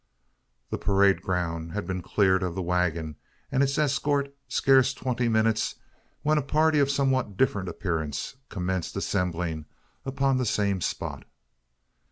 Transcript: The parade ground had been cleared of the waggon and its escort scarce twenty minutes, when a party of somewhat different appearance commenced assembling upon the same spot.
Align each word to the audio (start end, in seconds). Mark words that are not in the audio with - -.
The 0.71 0.79
parade 0.79 1.21
ground 1.21 1.73
had 1.73 1.85
been 1.85 2.01
cleared 2.01 2.41
of 2.41 2.55
the 2.55 2.61
waggon 2.63 3.17
and 3.51 3.61
its 3.61 3.77
escort 3.77 4.35
scarce 4.47 4.95
twenty 4.95 5.29
minutes, 5.29 5.75
when 6.23 6.39
a 6.39 6.41
party 6.41 6.79
of 6.79 6.89
somewhat 6.89 7.37
different 7.37 7.69
appearance 7.69 8.35
commenced 8.49 8.95
assembling 8.95 9.65
upon 10.03 10.37
the 10.37 10.45
same 10.47 10.81
spot. 10.81 11.25